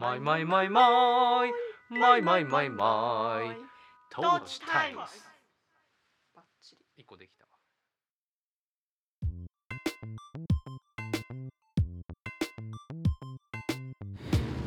[0.00, 1.52] マイマイマイマイ
[1.90, 3.56] マイマイマイマイ
[4.10, 5.24] トーチタイムス
[6.34, 7.50] バッチリ一個できたわ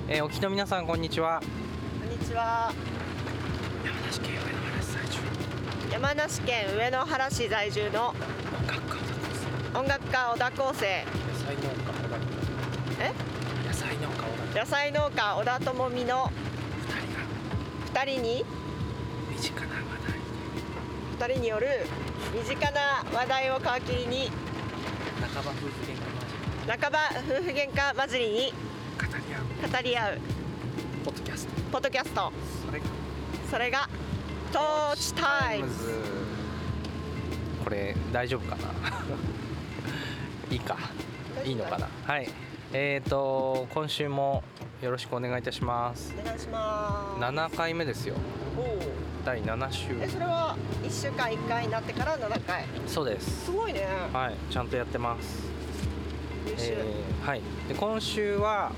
[0.08, 2.72] えー、お聞きの皆さんこんにちはこんにちは
[3.92, 8.16] 山梨県上野原市在住山梨県上野原市在住の音
[8.68, 12.18] 楽家小田康音楽家小田康生野菜農家小田
[13.00, 13.37] え野菜農家小田
[14.58, 16.32] 野菜農家小田智美の
[17.94, 18.46] 二人が2人に
[19.30, 19.78] 身近な話
[21.20, 21.68] 2人による
[22.34, 24.32] 身近な話題を皮切りに
[25.22, 26.02] 半ば夫婦喧嘩
[26.74, 28.52] マ半ば夫婦喧嘩混じりに題
[28.98, 29.72] 語り合う。
[29.72, 30.18] 語り合う。
[30.18, 30.22] ジ
[31.06, 31.62] ポッドキャスト。
[31.72, 32.34] ポッドキャスト。
[32.66, 32.86] それが。
[33.52, 33.90] それが
[34.52, 36.02] トーチタイムズ。
[37.64, 38.72] これ大丈夫かな？
[40.50, 40.78] いいか。
[41.46, 41.88] いいのかな？
[42.08, 44.44] はいえーと今週も
[44.82, 46.14] よろしくお願いいたします。
[46.20, 47.22] お願いします。
[47.22, 48.16] 7回目ですよ。
[49.26, 49.88] 第7週。
[50.02, 52.66] えそれは1週間1回になってから7回？
[52.86, 53.46] そうです。
[53.46, 53.88] すごいね。
[54.14, 55.44] はいちゃんとやってます。
[56.48, 57.42] 優秀、えーはい。
[57.70, 58.72] で今週は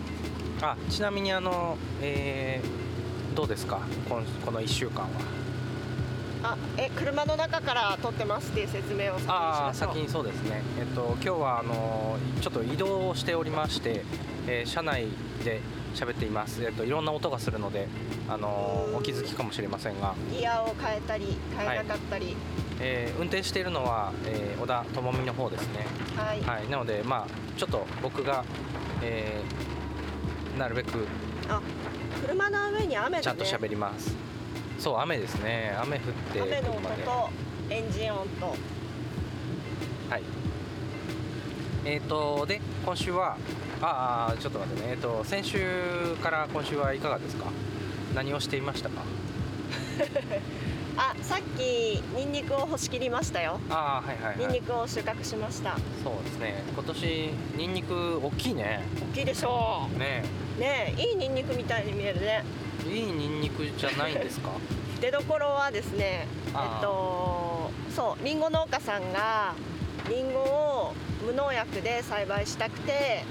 [0.61, 3.79] あちなみにあの、えーどうですか？
[4.07, 5.09] 今この1週間は
[6.41, 9.89] あえ車の中から撮ってますっていう説明を先にしましょう。
[9.93, 10.61] 先にそうですね。
[10.79, 14.03] えっと今日はあのちょっと移動をしておりまして、
[14.47, 15.07] えー車内
[15.43, 15.61] で
[15.95, 16.63] 喋っています。
[16.63, 17.87] えっといろんな音がするので
[18.29, 22.35] あのお気づきかもしれませんが、ギアを変えたり変えなかったり。
[22.81, 25.85] えー運転しているのは、えー小田智美の方ですね。
[26.15, 26.69] はい、はい。
[26.69, 28.45] なのでまあちょっと僕が、
[29.01, 31.05] えーなるべく
[31.49, 31.61] あ
[32.25, 33.23] 車の上に雨だね。
[33.23, 34.15] ちゃんと喋ります。
[34.79, 35.75] そう雨ですね。
[35.81, 36.81] 雨降って雨の音。
[36.81, 37.29] と
[37.69, 38.45] エンジン音と
[40.09, 40.23] はい。
[41.85, 43.37] えっ、とで今週は
[43.81, 44.91] ああちょっと待ってね。
[44.91, 45.59] えっ、と先週
[46.21, 47.45] から今週はいかがですか？
[48.15, 49.01] 何をしていましたか？
[50.97, 51.61] あさっき
[52.15, 54.37] ニンニクを干し切りましたよああはいはいはい。
[54.39, 56.63] ニンニクを収穫しましたそうですね。
[56.73, 58.81] 今年ニンニク大きいね。
[59.13, 60.23] 大きいでしょね
[60.57, 62.43] うねえいいニンニクみたいに見えるね
[62.89, 64.49] いいニンニクじゃないんですか？
[65.01, 69.53] 出どころはですねえっとそうリンゴ農家さんが
[70.09, 70.93] リンゴを
[71.25, 73.23] 無農薬で栽培したくて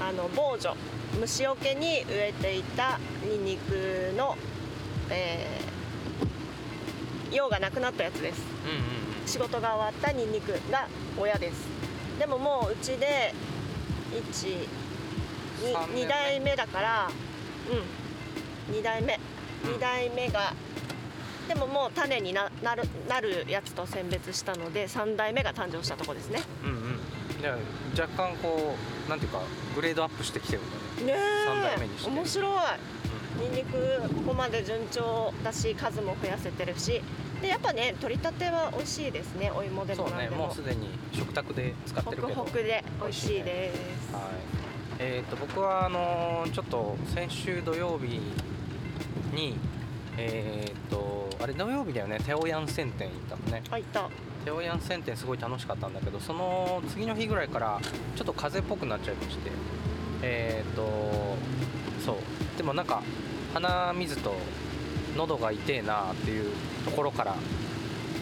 [0.00, 0.74] うあの防除
[1.20, 4.36] 虫除けに植えていたニンニクの、
[5.10, 5.70] えー
[7.32, 8.40] 用がなくなったやつです。
[8.40, 8.82] んうんうん。
[9.24, 11.64] 仕事が終わったニンニクが親です。
[12.18, 13.32] でももううちで
[14.12, 14.20] 三
[15.94, 16.04] 年目。
[16.04, 17.08] 12代目だから
[17.70, 17.82] うん
[18.70, 19.14] 2代目。
[19.14, 19.20] うん
[19.62, 20.54] 2代目が
[21.46, 26.40] でももう種にななるなるやつと選別したので3代目が誕生したとこですね。
[26.64, 26.76] うんうん。
[26.76, 26.98] うん。
[27.40, 27.58] じゃ
[27.98, 28.76] あ若干こ
[29.06, 29.40] うなんていうか
[29.74, 31.18] グレードアップしてきてるんだね。
[31.18, 32.10] ね三代目えにして。
[32.10, 32.52] 面白い。
[33.40, 37.02] ニンニクここまで順調だし数も増やせてるし。
[37.42, 39.50] でやっぱね取りたては美味しいですね。
[39.50, 40.50] お芋でそうねも。
[40.52, 42.44] うすでに食卓で使ってホクるけど。
[42.44, 44.14] ホクで美味しいです。
[44.14, 44.22] はい。
[45.00, 48.20] えっ、と僕はあのーちょっと先週土曜日
[49.32, 49.56] に
[50.16, 52.18] えっ、とあれ土曜日だよね。
[52.20, 53.62] テオヤン線店行ったのね。
[53.70, 54.08] あいた。
[54.44, 57.78] テオヤン線店すごい楽しかったんだけどその次の日ぐらいから
[58.16, 59.50] ちょっと風邪っぽくなっちゃいまして。
[60.22, 60.82] えっ、と
[62.04, 62.16] そう。
[62.56, 63.02] でもなんか
[63.54, 64.34] 鼻水と
[65.16, 66.52] 喉が痛えなっていう
[66.84, 67.34] ところから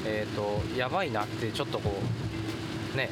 [0.06, 1.92] えっ、とやばいなってちょっとこ
[2.94, 3.10] うね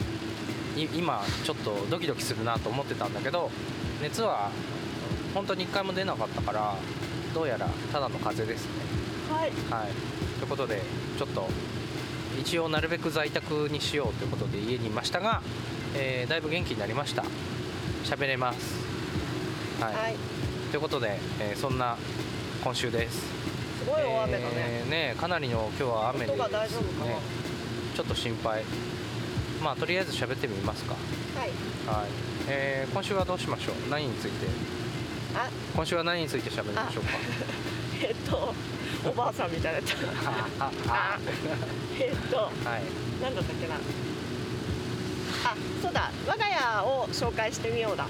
[0.77, 3.51] い今ちょっとドキドキするなと思ってたんだけど
[4.03, 4.51] 熱は
[5.35, 6.75] 本当に1回も出なかったから
[7.37, 8.71] どうやらただの風邪ですね。
[9.31, 9.51] はい。
[9.71, 9.93] はい。
[10.39, 10.81] ということで
[11.19, 11.47] ちょっと
[12.41, 15.43] 一応なるべく在宅にしようということで家にいましたが、
[15.95, 17.25] えーだいぶ元気になりました。
[18.05, 18.59] 喋れます。
[19.83, 20.17] はい、はい。
[20.71, 21.99] ということで、えーそんな
[22.65, 23.19] 今週です。
[23.19, 27.11] すごい大雨だね、えーねかなりの今日は雨で音が大丈夫かな。
[27.11, 27.19] ね
[27.95, 28.65] ちょっと心配。
[29.63, 30.95] まあとりあえず喋ってみますか。
[30.95, 31.51] はい。
[32.01, 32.09] はい、
[32.49, 33.91] えー今週はどうしましょう？
[33.91, 34.47] 何について？
[35.35, 37.11] あ今週は何について喋りましょうか？
[38.03, 38.55] えっと
[39.09, 41.19] おばあさんみたいだったあああ。
[42.01, 42.53] えっとはい
[43.23, 43.75] なんだったっけな？
[43.75, 43.79] あ
[45.83, 48.07] そうだ我が家を紹介してみようだ。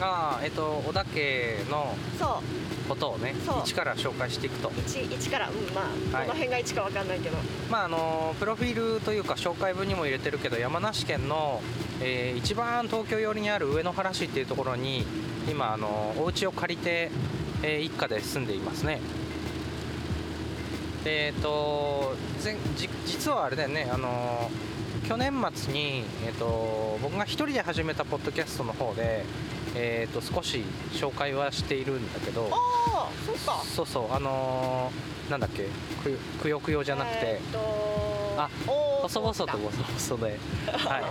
[0.00, 2.62] あーえっと小田家のそう。
[2.88, 3.32] ことをね
[3.64, 4.68] 一から紹介していくと。
[4.70, 6.26] 1, 1からうんまあ、はい。
[6.26, 7.36] どの辺が1かわかんないけど。
[7.70, 11.62] まああのプロフィールというか紹介文にも入れてるけど山梨県の、
[12.00, 15.06] えー一番東京寄りにある上野原市っていうところに
[15.48, 17.10] 今あのお家を借りて、
[17.62, 19.00] えー一家で住んでいますね。
[21.04, 24.50] でえっと前じ実はあれだよねあの
[25.08, 29.24] 去年末に、えっと僕が一人で始めたポッドキャストの方で
[29.74, 30.62] えー、と少し
[30.92, 33.62] 紹介はしているんだけどああそっか。
[33.64, 35.68] そうそうあのーなんだっけ
[36.04, 36.10] く
[36.42, 40.38] くよくよじゃなくてえーっとあ大細々と細々で
[40.72, 41.02] はい。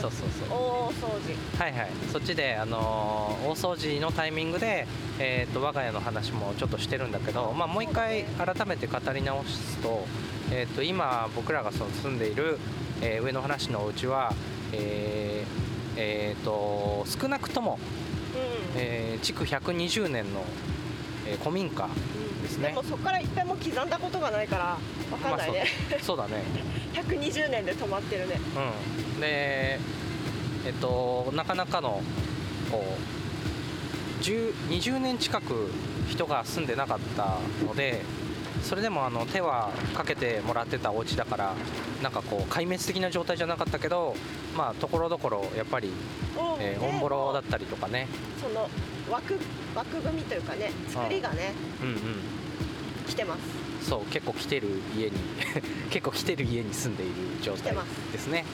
[0.00, 0.58] そうそうそう。
[0.58, 1.62] 大掃除。
[1.64, 1.90] はいはい。
[2.12, 4.86] そっちで、あのー大掃除のタイミングで、
[5.18, 10.06] えー、と我が家の話もちょっとしてるんだけど、まあ、もう一回改めて語り直すと,、
[10.52, 12.58] えー、と今僕らがその住んでいる、
[13.00, 14.32] えー上野原市のお家は、
[14.72, 17.78] えーえーと少なくとも、
[18.34, 18.80] うん。
[18.80, 20.44] えー築120年の、
[21.26, 21.88] えー古民家
[22.42, 22.68] ですね。
[22.68, 24.64] でもそこから一回も刻んだことがないから
[25.10, 26.42] わかんないね、まあそうだね。
[26.94, 28.40] 120年で止まってるね。
[29.14, 29.78] うん、で
[30.66, 32.02] えっとなかなかの
[32.70, 32.84] こ
[34.20, 35.70] う10 20年近く
[36.08, 38.02] 人が住んでなかったので
[38.62, 41.54] それでもあの手はかけてもらってたお家だから
[42.02, 44.14] なんかこう壊滅的な状態じゃなかったけど
[44.56, 45.94] まあところどころやっぱり、うん。
[46.60, 48.08] えーオンボロだったりとかね。
[48.40, 48.68] その
[49.10, 49.38] 枠
[49.74, 51.52] 枠組みというかね作りがね
[51.82, 51.96] うんうん。
[53.06, 53.40] 来てます。
[53.88, 55.12] そう結構来てる家に
[55.88, 57.12] 結構来てる家に住んでいる
[57.42, 57.74] 状態
[58.12, 58.44] ですね。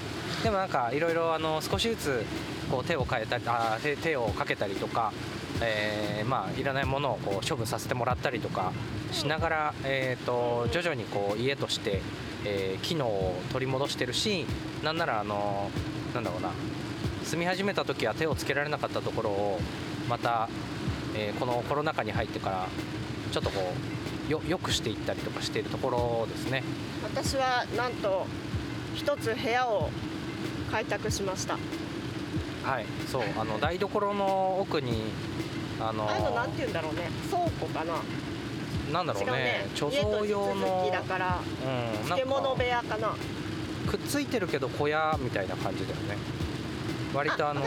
[0.43, 2.25] でもなんかいろいろあの少しずつ
[2.71, 5.13] こう手を変えたりあー手手をかけたりとか、
[5.61, 8.73] えーまあいらないものをこう処分させてもらったりとか
[9.13, 12.01] しながら、えー、と徐々にこう家として、
[12.45, 14.47] えー機能を取り戻してるし
[14.83, 15.71] なんならあの
[16.15, 16.51] なんだろうな
[17.25, 19.61] 住み始めた時は手をつけられなかったところを
[20.09, 20.49] また、
[21.17, 22.69] えーこのコロナ禍に入ってから
[23.33, 23.73] ちょっとこ
[24.29, 26.63] うよよくしていったりとかしているところですね。
[27.03, 28.27] 私はなんと
[28.95, 29.91] 一つ部屋を
[30.71, 31.59] 開拓しました。
[32.65, 35.13] はいそうあの 台所の奥に
[35.81, 37.11] あのあのなんて言うんだろうね。
[37.31, 37.95] 倉庫かな。
[38.93, 39.67] なんだろうねね。
[39.75, 43.15] 貯蔵用のきだからうん、漬物部か屋かな。
[43.85, 46.17] くっついてるけど小屋みたいな感じだよね
[47.15, 47.63] 割とあの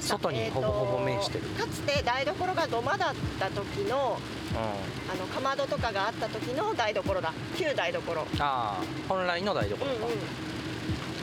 [0.00, 1.44] 外にほぼほぼ面してる。
[1.44, 4.18] えーとかつて台所が土間だった時の
[4.48, 7.32] うん、あのかまどとかがあった時の台所だ。
[7.56, 8.12] 旧台所。
[8.12, 10.56] うんああ本来の台所か、うん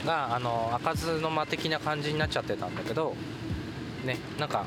[0.04, 3.14] があの開かずの間的な感じになっちゃってたんだけど
[4.04, 4.64] ねなんか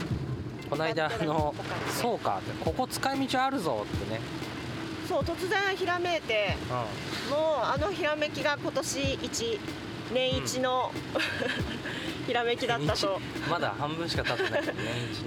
[0.69, 1.53] この間あの
[1.89, 4.19] そうかってここ使い道あるぞってね、
[5.07, 6.55] そう突然ひらめいて
[7.29, 9.59] うもうあのひらめきが今年一
[10.13, 10.91] 年一の、
[12.27, 13.19] ひらめきだったと。
[13.19, 14.74] ん、まだ半分しか経ってないけど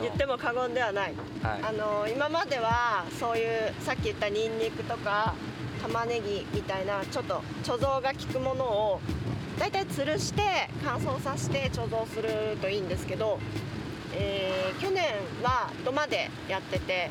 [0.02, 1.14] 言っても過言ではない。
[1.42, 1.62] はい。
[1.62, 5.34] あの今まではそういうさっき言ったニンニクとか
[5.82, 9.00] 玉ねぎみたいなちょっと貯蔵が効くものを
[9.58, 10.42] だいたい吊るして
[10.84, 13.38] 乾燥させて貯蔵するといいんですけど、
[14.14, 15.04] えー去年
[15.42, 17.10] は土間でやってて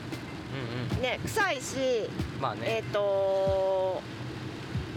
[0.54, 1.02] うんうん。
[1.02, 1.76] ね臭いし
[2.40, 4.02] まあね、えっ、と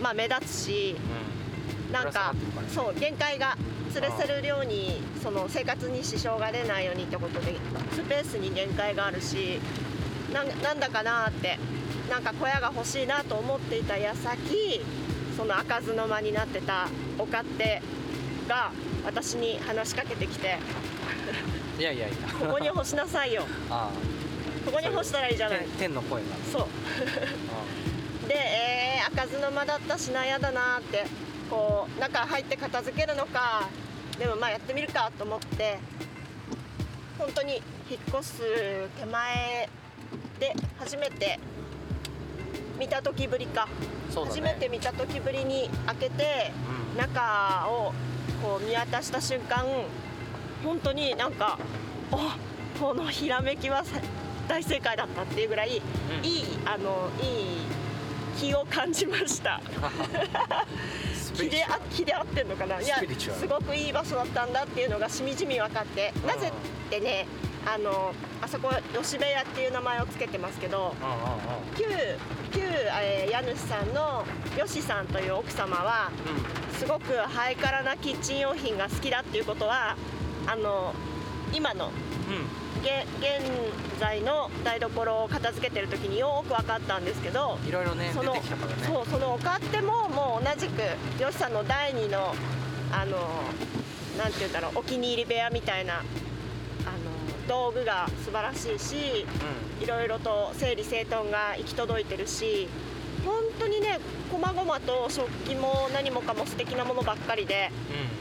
[0.02, 0.96] まあ目立つし
[1.88, 1.92] うん。
[1.92, 2.38] なんかね。
[2.68, 3.56] そう限界が
[3.92, 7.54] 吊るせる量にその生活に支障が出ないようにってことで
[7.92, 9.60] スペースに限界があるし
[10.32, 11.58] なんなんだかなって
[12.10, 14.80] なんか小屋が欲しいなと思っていた矢先
[15.36, 17.82] その開かずの間になってたお勝手
[18.48, 18.72] が
[19.04, 20.58] 私に話しかけてきて
[21.78, 23.44] いやいやいや「ここに干しなさいよ。
[23.70, 23.90] あ
[24.64, 25.60] ここに干したらいいじゃあない。
[25.60, 26.68] 天天の声が」そ
[28.24, 28.28] う。
[28.28, 31.06] で、えー、開かずの間だったしなやだなって
[31.52, 33.68] こう中入って片付けるのか
[34.18, 35.78] でもまあやってみるかと思って
[37.18, 37.56] 本当に
[37.90, 38.42] 引っ越す
[38.98, 39.68] 手前
[40.40, 41.38] で初めて
[42.78, 43.70] 見た時ぶりか、ね。
[44.14, 46.52] 初めて見た時ぶりに開けて
[46.94, 46.98] うん。
[46.98, 47.92] 中を
[48.42, 49.66] こう見渡した瞬間
[50.64, 51.58] 本当になんか
[52.12, 52.36] あ
[52.80, 54.00] このひらめきはさ
[54.48, 55.82] 大正解だったっていうぐらい、
[56.18, 56.26] うん。
[56.26, 57.26] いいあのい
[57.58, 57.72] い
[58.40, 59.60] 気を感じました
[61.34, 62.80] 気であ気で合ってんのかな？
[62.80, 66.12] いやすごくいい場所だったんだっていうのがしみじみ分かって。
[66.22, 66.26] うん。
[66.28, 66.52] なぜっ
[66.90, 67.26] てね
[67.64, 68.70] あのあそこ
[69.00, 70.94] 吉部屋っていう名前をつけてますけど
[71.76, 71.84] 旧
[72.52, 72.60] 旧、
[73.00, 74.24] えー家主さんの
[74.58, 76.10] 吉さんという奥様は
[76.72, 76.78] うん。
[76.78, 79.96] すごくハイカラなキッチン用品が好きだっていうことは
[80.46, 80.92] あの
[81.54, 81.92] 今のうん。
[81.92, 83.06] げ現
[84.00, 88.42] 在の台所を片付けてる時によく分かったんですけどうんいろいろね出そのね。
[88.84, 90.82] そうそのお勝手ももう同じく
[91.18, 92.34] 吉さんの第二の
[92.92, 93.16] あの
[94.18, 96.04] なんて言うんだろうお気に入り部屋みたいなあの
[97.48, 99.26] 道具が素晴らしいし
[99.80, 102.68] いろいろと整理整頓が行き届いてるし
[103.24, 103.98] 本当にね
[104.30, 107.70] 細々と食器も何もかも素敵なものばっかりで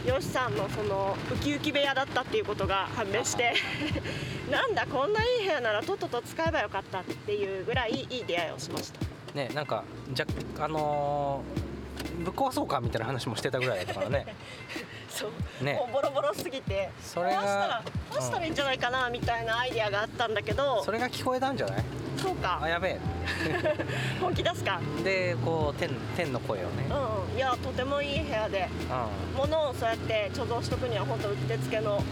[0.06, 3.54] うん吉さんのそのウキウキ部屋だったっていうことが判明して
[4.52, 9.00] なんだこんないい部屋ならとっとと使えばよかったっていうぐらいいい出会いをしました。
[9.34, 10.26] ねなんかじゃ
[10.60, 11.71] あのー
[12.24, 14.26] ぶっ壊そうかみたいな話もしてたぐらいだったからね。
[15.10, 15.74] そう、ね。
[15.74, 16.90] もうボロボロすぎて。
[17.02, 20.84] それが壊したら壊したらいいんじゃないかなみたいなアイディアがあったんだけど。
[20.84, 21.84] それが聞こえたんじゃない？
[22.18, 22.60] そうか。
[22.62, 22.98] あやべ
[24.22, 24.80] 本気出すか。
[25.00, 26.86] えでこう天天の声をね。
[26.90, 28.68] うんいやとてもいい部屋で。
[29.36, 31.96] う物をそうやって貯蔵しとくには本当うってつけの。
[31.98, 32.04] ん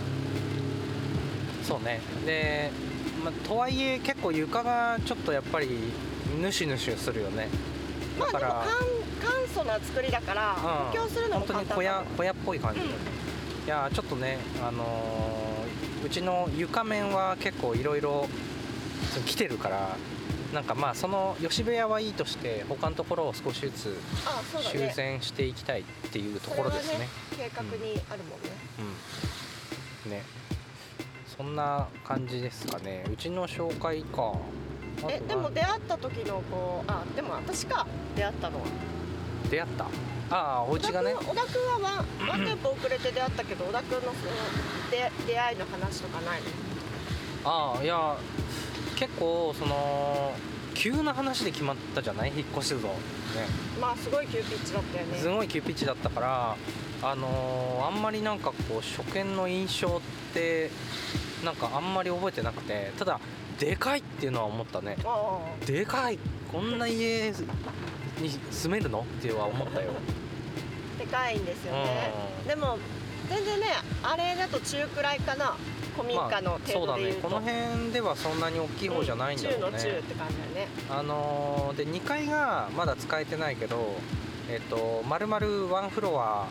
[1.64, 2.02] そうね。
[2.26, 2.72] で、
[3.24, 5.92] まあ、とはいえ結構床がちょっとやっぱり
[6.42, 7.48] ヌシヌシするよね。
[8.18, 8.64] まあでも
[9.20, 12.88] 簡簡素な作りだから補強するのも本当に簡単小屋だ小屋っぽい感じ、うん。
[12.88, 12.92] い
[13.68, 15.50] やちょっとねあのー
[16.06, 18.28] うちの床面は結構いろいろ
[19.26, 19.98] 来てるから
[20.54, 23.98] なんかまあその吉部屋はいいとして他のところを少しずつ
[24.72, 24.94] 修ね。
[24.96, 27.10] 繕していきたいっていうところですね。
[27.32, 28.50] それは計画にあるもんね、
[30.06, 30.12] うん。
[30.12, 30.24] ね。
[31.38, 33.04] そんな感じですかね。
[33.12, 34.34] うちの紹介か。
[35.08, 37.86] えでも出会った時のこうあでも私か。
[38.16, 38.66] 出会ったのは
[39.50, 39.86] 出会った？
[40.32, 41.16] ああお家がね。
[41.16, 44.14] 小田君はワンワンテンポ遅れて出会ったけど小田君のその
[44.92, 46.48] 出出会いの話とかないの？
[47.46, 48.18] ああいや
[48.96, 50.34] 結構その
[50.76, 52.32] 急な話で決まったじゃない？
[52.36, 52.90] 引っ越しぞね。
[53.82, 55.18] まあすごい急ピッチだったよね。
[55.18, 56.56] すごい急ピッチだったから
[57.02, 60.02] あのーあんまりなんかこう初見の印象っ
[60.34, 60.70] て
[61.44, 63.20] なんかあんまり覚えてなくてただ
[63.58, 64.98] でかいっていうのは思ったね。
[65.06, 65.40] あ。
[65.66, 66.20] でかい。
[66.52, 67.32] こんな家
[68.20, 69.02] に住めるの？
[69.02, 69.92] っては思ったよ。
[70.98, 72.12] あでかいんですよね。
[72.48, 72.78] でも
[73.30, 73.68] 全然ね
[74.04, 75.56] あれだと中くらいかな。
[75.96, 80.68] 古民家のそうだね程度でいうと、この辺ではそんなに大きい方じゃないんだろうね、中の中って感じだよね。
[80.90, 83.96] あのーで2階がまだ使えてないけど
[84.50, 86.48] えっ、と丸々ワンフロア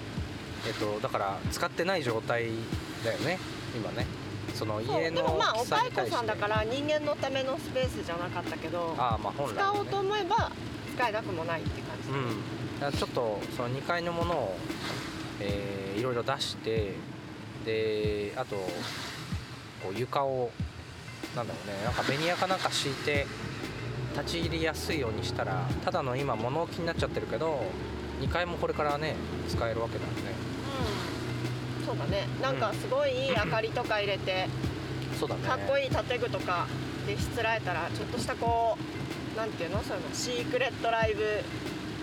[0.67, 2.51] えっ、とだから使ってない状態
[3.05, 3.39] だよね。
[3.75, 4.07] 今ね。
[4.55, 5.01] そのそう。
[5.01, 9.79] 家のでもまあお蚕さんだから人間のためのスペースじゃなかったけどああまあ本来はね。
[9.79, 10.51] 使おうと思えば
[10.99, 14.57] 使えなくもないって感じ、うん、ちょっとその2階のものを、
[15.41, 16.93] えーいろいろ出して
[17.65, 18.55] であと
[19.83, 20.51] こう床を
[21.35, 23.27] なんだろうねなんかベニヤかなんか敷いて
[24.15, 27.63] 立ち入りやすいようにしたらただの今物置になっちゃってるけど
[28.21, 29.17] 2階もこれからね
[29.49, 30.17] 使えるわけだよね。
[31.81, 31.87] うん。
[31.87, 32.27] そうだね。
[32.43, 34.49] なんかすごいいい明かりとか入れて
[35.19, 35.43] そうだね。
[35.43, 36.67] かっこいい建具とか
[37.07, 39.08] でしつらえたらちょっとしたこう
[39.39, 39.81] なんていうの？
[39.85, 41.23] そのシークレットライブ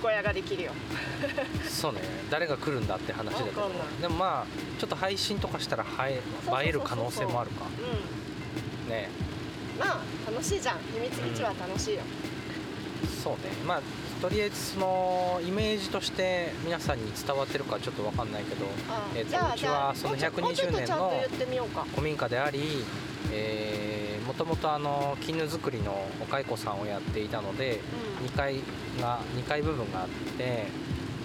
[0.01, 0.71] 小屋ができるよ。
[1.67, 1.99] そうね。
[2.31, 3.69] 誰が来るんだって話だけど。
[4.01, 6.21] でもまあちょっと配信とかしたら映
[6.65, 7.65] える可能性もあるか。
[8.87, 9.09] うね。
[9.77, 10.77] んまあ楽しいじゃん。
[10.93, 12.01] 秘密基地は楽しいよ、
[13.21, 13.51] そうね。
[13.65, 13.81] まあ
[14.21, 21.11] とりあえずそのイメージとして皆さんに伝わってるかちょっと分かんないけどあえーとうちはそのじゃあもうちょ120もうちょっとちゃんと
[21.45, 22.85] 年の古民家であり、
[23.31, 23.94] えー、も
[24.35, 27.79] ともとあの絹作りのお蚕さんをやっていたので
[28.19, 28.27] うん。
[28.27, 28.55] 2階
[29.01, 30.67] が2階部分があって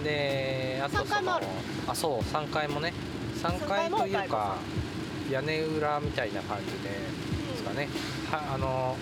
[0.04, 1.40] であと3階も
[1.86, 2.92] あそう3階もね
[3.36, 4.56] 3階というか
[5.30, 6.90] 屋根裏みたいな感じで
[7.50, 7.88] ですかね、
[8.30, 8.96] はあの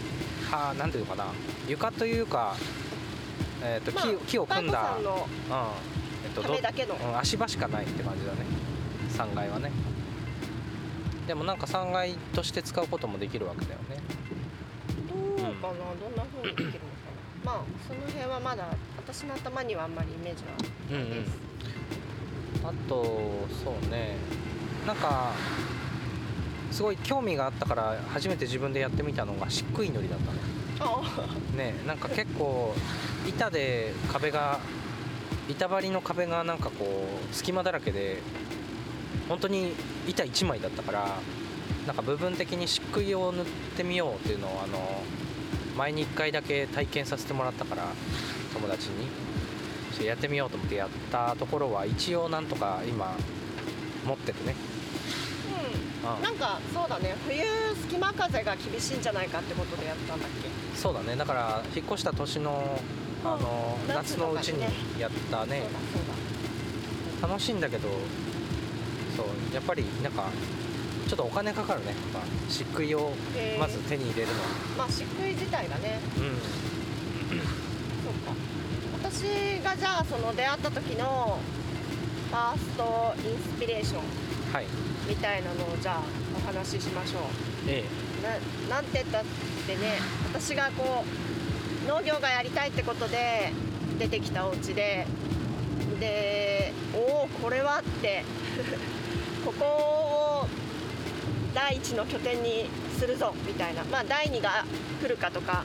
[0.51, 1.33] はなんていうのかな。
[1.69, 2.57] 床というか、
[3.63, 5.05] えーとまあ木木を組んだ、うん。
[5.05, 8.39] えっと足場しかないって感じだね。
[9.11, 9.71] 3階はね
[11.29, 14.01] でもなんか3階として使うこともできるわけだよね。
[15.09, 15.15] ど
[15.51, 16.81] うかな、どんな風にできるのか
[17.45, 17.53] な？
[17.53, 20.51] まあその辺はまだ私の頭にはあんまりイメージは
[20.91, 21.11] うんうん。
[21.11, 21.39] ないです、
[22.65, 23.05] あと
[23.63, 24.17] そうね。
[24.87, 25.33] なんか
[26.73, 30.39] すごい興味があったから初めて自分でやってみたのが漆喰塗りだったね
[30.81, 31.03] あ。
[31.57, 32.75] ねなんか結構
[33.27, 34.61] 板で壁が
[35.47, 38.23] 板張りの壁がなんかこう隙間だらけで
[39.29, 39.75] 本当に
[40.09, 41.21] 板1枚だったから
[41.87, 43.45] なんか部分的に漆喰を塗っ
[43.77, 45.03] てみようっていうのをあの
[45.77, 47.85] 前に1回だけ体験させてもらったから
[48.55, 49.07] 友達に。
[49.97, 53.17] ちょやってみようと思ってやったところは一応なんとか今
[54.07, 54.55] 持ってるね、
[56.05, 56.17] うん。
[56.17, 56.23] うん。
[56.23, 57.17] なんかそうだね。
[57.27, 57.43] 冬
[57.83, 60.79] 隙間風が厳しいんじゃないかってことでやったんだっけ？
[60.79, 61.17] そうだね。
[61.17, 62.79] だから引っ越した年の
[63.25, 64.63] あのうん夏のうちに
[65.01, 65.63] やったね。
[67.21, 67.89] 楽しいんだけど
[69.19, 70.31] そうやっぱりなんか
[71.09, 71.87] ちょっとお金かかるね。
[71.87, 73.13] やっぱ漆喰を
[73.59, 74.35] まず手に入れるの。
[74.35, 74.49] は
[74.79, 75.99] まあ漆喰自体がね。
[76.19, 76.39] うん。
[78.05, 78.33] そうか。
[79.03, 81.39] 私がじゃあその出会った時の
[82.31, 84.01] ファーストインスピレーション
[84.53, 84.67] はい。
[85.09, 86.03] みたいなのをじゃあ
[86.37, 87.23] お話ししましょう。
[87.67, 87.85] え
[88.69, 89.25] ななんて言ったっ
[89.67, 89.99] てね
[90.33, 91.05] 私がこ
[91.87, 93.51] う農業がやりたいってことで
[93.99, 95.07] 出てきたお家で
[95.99, 98.25] でおおこれはって
[99.49, 100.47] ここを
[101.55, 103.83] 第一の拠点にするぞみたいな。
[103.85, 104.67] まあ第二が
[105.01, 105.65] 来るかとか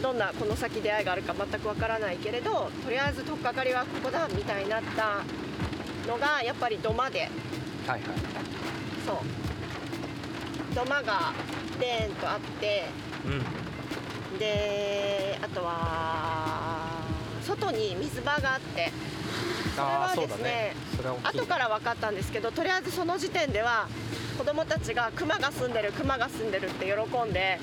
[0.00, 5.24] どんなこの先出会いがあるか全くわからないけれどとりあえず取っかかりはここだみたいになった
[6.06, 7.20] のがやっぱり土間で。
[7.20, 7.30] はい
[7.88, 8.00] はい。
[9.04, 9.16] そう。
[10.74, 11.32] 土間が
[11.80, 12.84] デーンとあって
[13.26, 14.38] うん。
[14.38, 17.02] であとは
[17.42, 18.92] 外に水場があって
[19.74, 21.42] それはですねそれは大きいね。
[21.42, 23.88] 後から分かったんですけどとりあえずその時点では
[24.36, 27.58] 子供たちがクマが住んでるクマが住んでるって喜んで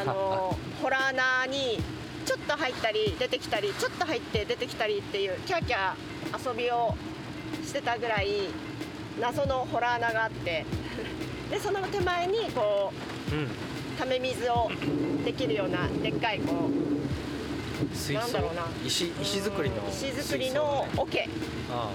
[0.00, 1.78] あの ホラー穴に
[2.24, 6.94] ちょっと入ったり出てきたりちょっと入って出てきたりっていうキャーキャー遊びを
[7.64, 8.48] してたぐらい
[9.20, 10.64] 謎のホラー穴があって
[11.50, 12.92] でその手前にこ
[13.32, 13.44] うん。
[13.44, 13.48] う
[14.00, 14.70] ため水を
[15.26, 16.99] できるようなでっかいこう
[17.94, 18.20] 水槽？
[18.20, 18.62] なんだろうな。
[18.86, 21.18] 石石造りの石造りの桶。
[21.18, 21.28] ね
[21.72, 21.90] あ。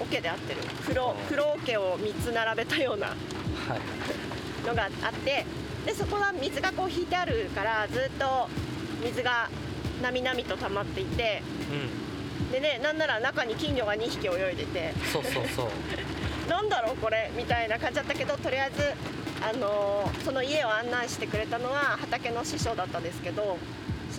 [0.00, 0.60] 桶で合ってる。
[0.86, 1.26] 黒うん。
[1.28, 3.08] 黒桶を3つ並べたような。
[3.08, 3.16] あは
[3.76, 4.66] い。
[4.66, 5.44] のがあって。
[5.86, 8.48] でそこは水がこう引いてあるからずっと
[9.02, 9.48] 水が
[10.00, 11.42] なみなみと溜まっていて。
[12.40, 12.50] うん。
[12.52, 14.92] でねなんなら中に金魚が2匹泳いでて。
[15.12, 15.66] そうそうそう。
[16.48, 18.82] なんだろうこれみたいな感じだったけどとりあえず、
[19.48, 23.56] あのーその家を案内してくれたのは畑の師匠だったんですけど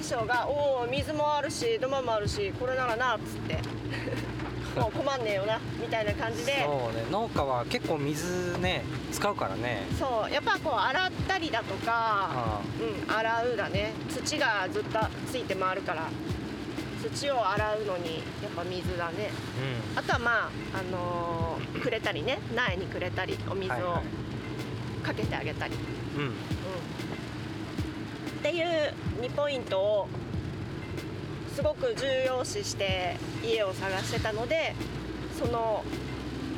[0.04, 3.58] 師匠が「おお水もあるし土間もあるしこれならな」っつって
[4.80, 6.64] 「もう困んねえよな」みたいな感じで。
[6.66, 9.84] そうね農家は結構水ね使うからね。
[9.98, 12.62] そうやっぱこう洗ったりだとかあ
[13.08, 13.94] うん洗うだね。
[14.10, 15.00] 土がずっと
[15.32, 16.04] ついて回るから。
[17.16, 19.30] 土を洗うのにやっぱ水だね。
[19.96, 25.06] ああとはまああのーくれたりね苗にくれたりお水をはいはい。
[25.06, 25.74] かけてあげたり、
[26.16, 26.28] うんうん。
[26.28, 26.34] うん
[28.44, 30.08] っていう2ポイントを
[31.56, 34.76] すごく重要視して家を探してたので
[35.40, 35.82] その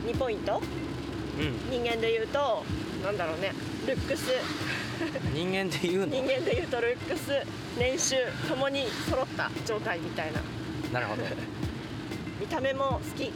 [0.08, 0.60] 2ポイント？
[1.40, 1.70] うん。
[1.70, 2.64] 人間で言うと
[3.04, 3.52] なんだろうね。
[3.86, 4.32] ルックス。
[5.32, 6.08] 人間で言うの？
[6.08, 7.30] 人間で言うとルックス。
[7.78, 8.16] 年収
[8.50, 10.42] ともに揃った状態みたいな。
[10.92, 11.22] なるほど。
[12.42, 13.32] 見た目も好き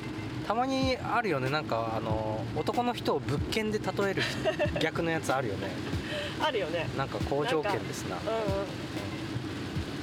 [0.50, 1.52] たまにあるよね。
[1.52, 4.24] なんかあの男の人を物件で例える
[4.82, 5.68] 逆のやつあるよね。
[6.42, 6.90] あるよね。
[6.98, 8.16] なんか工場券ですな。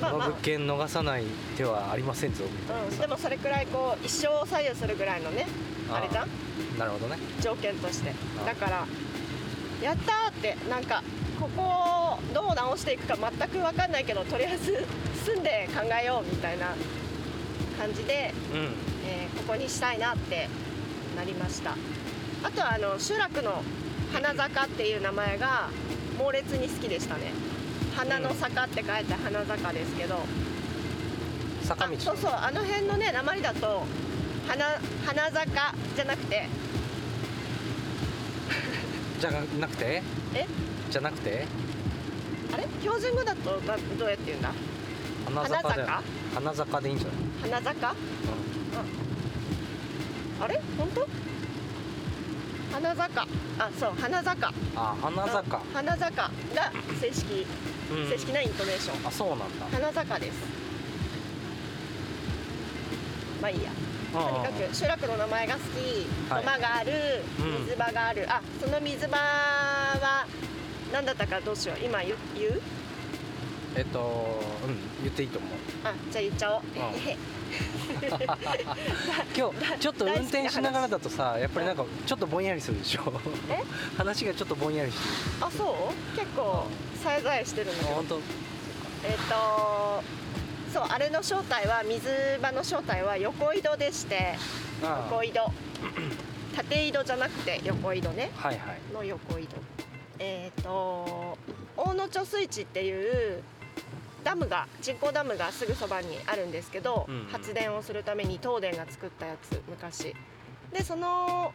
[0.01, 1.25] この物件逃さない
[1.57, 2.45] 手はありませんぞ。
[2.45, 5.49] みたいなうん、さでもそれくらいこう一生を左右するぐらいのね
[5.91, 6.29] あれじゃん？
[6.79, 7.19] なるほどね。
[7.41, 8.13] 条件として。
[8.41, 8.87] あだから
[9.83, 11.03] やったーってなんか
[11.41, 14.87] ここをどう直していくか全く分かんないけどとりあえず
[15.25, 16.69] 住んで考えようみたいな
[17.77, 18.61] 感じで、うん。
[18.61, 18.96] えー
[19.37, 20.49] ここにしたいなって
[21.17, 21.77] なりました。
[22.43, 23.63] あとはあの集落の
[24.13, 25.69] 花坂っていう名前が
[26.19, 27.33] 猛烈に好きでしたね。
[27.97, 30.19] 花の坂って書いて花坂ですけど、
[31.63, 31.95] 坂道。
[31.95, 32.31] あそうそう。
[32.33, 33.83] あの辺のね鉛だと
[34.47, 34.65] 花
[35.07, 36.49] 花坂じゃなくて。
[39.21, 40.03] じゃなくて？
[40.35, 40.47] え？
[40.91, 41.47] じゃなくて？
[42.53, 42.67] あれ？
[42.83, 44.53] 標準語だとなどうやって言うんだ？
[45.25, 46.03] 花坂で花坂？
[46.35, 47.17] 花坂でいいんじゃない、
[47.51, 47.95] 花坂？
[50.41, 50.61] あれ？
[50.77, 51.07] 本当？
[52.73, 53.27] 花坂。
[53.59, 54.53] あそう花坂。
[54.75, 55.57] あ花坂。
[55.57, 56.31] うん花坂。
[56.55, 57.47] が正式。
[57.91, 58.11] うん。
[58.11, 59.07] 正式なイントネーション。
[59.07, 59.47] あそうなんだ。
[59.73, 60.39] 花坂です。
[63.41, 63.71] まあいいや。
[64.13, 66.33] とにかく集落の名前が好き。
[66.33, 66.43] はい。
[66.45, 66.93] 土間がある。
[67.41, 67.65] うん。
[67.65, 70.27] 水場がある、あその水場は
[70.93, 71.85] 何だったかどうしよう。
[71.85, 72.17] 今言う？
[73.77, 75.51] えっとうん言っていいと思う。
[75.85, 76.63] あじゃあ言っちゃおう、
[79.37, 83.13] 今日ちょっと運転しながらだとさやっぱりなんかちょっとぼんやりするでしょ。
[83.51, 83.63] え？
[83.97, 85.01] 話がちょっとぼんやりして
[85.41, 86.19] あそう？
[86.19, 86.67] 結構
[87.03, 87.95] さえざえしてるんだけど。
[87.97, 88.21] 本当
[89.05, 90.03] えっ、と
[90.73, 92.09] そうあれの正体は水
[92.43, 94.35] 場の正体は横井戸でして
[94.83, 95.53] あ横井戸。
[96.57, 98.31] 縦井戸じゃなくて横井戸ね。
[98.37, 98.81] はいはい。
[98.93, 99.57] の横井戸。
[100.19, 101.37] えっ、と
[101.77, 103.43] 大野貯水池っていう
[104.27, 107.27] ダムが人工ダムがすぐそばにあるんですけど、うんうん。
[107.27, 110.17] 発電をするために東電が作ったやつ昔。
[110.73, 111.53] でその、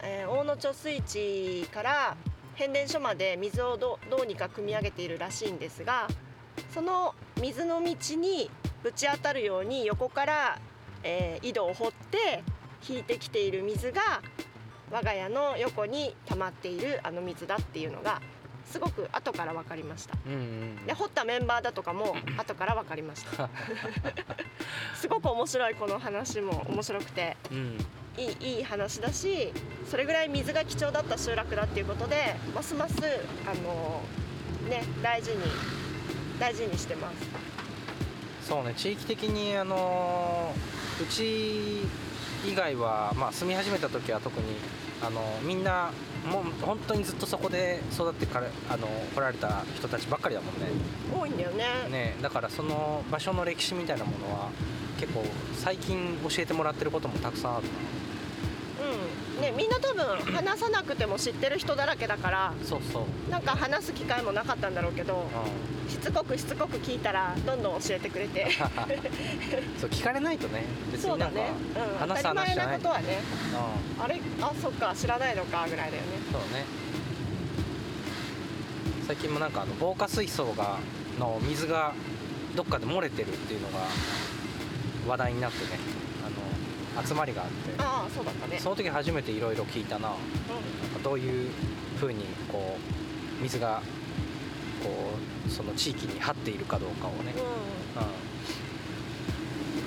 [0.00, 2.16] えー大野貯水池から
[2.54, 6.06] 変電所まで水をどどうにか汲み上げているらしいんですが
[6.72, 8.48] その水の道に
[8.84, 10.58] ぶち当たるように横から、
[11.02, 12.44] えー井戸を掘って
[12.88, 14.22] 引いてきている水が
[14.92, 18.22] 我が家の横に溜まっているあの水だっていうのが
[18.70, 20.14] すごく後から分かりました。
[20.26, 23.48] うんうんで掘ったメンバーだとかも後から分かりました。
[24.94, 27.78] すごく面白いこの話も面白くてうん。
[28.18, 29.52] いいいい話だし
[29.88, 32.94] それぐらい水が貴重だった集落だっていうことでますます
[33.46, 34.02] あの
[34.68, 35.36] ね大事に
[36.38, 37.16] 大事にしてます。
[38.48, 40.52] そうね地域的にあの
[41.00, 41.82] うち
[42.44, 44.56] 以外は、まあ、住み始めた時は特に
[45.02, 45.92] あのみんな
[46.30, 50.68] もう本当にずっとそこで育ってからあの来られた人たちばっかりだもんね。
[51.12, 51.64] 多いんだよね。
[51.90, 54.48] ねだからその場所の歴史みたいなものは
[54.98, 57.64] 結構最近教えてもらってることもたくさんある。
[57.64, 58.09] うん
[59.40, 65.24] ねみんな多分話さなくても知ってる人だらけだからなそうそう、なんか話す機会もなかったんだろうけど
[65.86, 68.44] うしつこくしつこく聞いたらどんどん教えてくれて。
[68.44, 68.48] ん、
[69.80, 70.64] そう聞かれないとね。
[70.92, 73.18] 別になんかそうだね、うん、当話すなないことはね。
[73.98, 74.04] うん。
[74.04, 74.20] あれ？
[74.40, 74.94] あそっか。
[74.94, 76.08] 知らないのかぐらいだよね。
[76.30, 76.64] そうね。
[79.06, 80.78] 最近もなんかあの防火水槽が
[81.18, 81.92] の水が
[82.54, 83.80] どっかで漏れてるっていうのが
[85.08, 85.78] 話題になってね
[87.06, 87.54] 集まりがあって。
[87.78, 88.58] ああそうだったね。
[88.58, 90.12] その時初めていろいろ聞いたな。
[91.02, 91.50] どういう
[91.98, 92.76] 風にこ
[93.40, 93.82] う水が
[94.82, 94.90] こ
[95.46, 97.34] うその地域に張っているかどうかをね、
[97.96, 98.02] うん、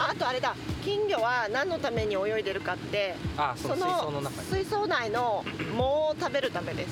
[0.06, 0.56] ああとあれだ。
[0.84, 5.46] 金魚は何のために泳いでるかってん、あその水槽の中に、水槽内の
[5.78, 6.90] 藻を食べるためです。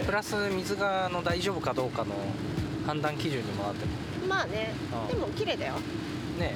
[0.00, 2.14] うん、プラス水があの大丈夫かどうかの
[2.86, 3.88] 判断基準にもなってる。
[4.26, 4.72] まあね。
[5.10, 5.16] うん。
[5.20, 5.74] でも綺麗だよ。
[6.38, 6.54] ね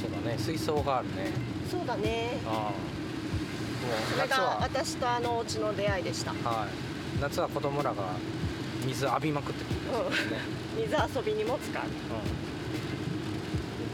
[0.00, 1.30] そうだね水槽があるね。
[1.70, 2.38] そうだね。
[2.46, 2.96] ああ。
[3.86, 7.20] もそうれが私とあのお家の出会いでした、うん、はい。
[7.20, 8.04] 夏は子供らが
[8.84, 10.38] 水浴びまくってくるんですね、
[10.76, 11.82] 水遊びにも使う。
[11.82, 11.88] うん、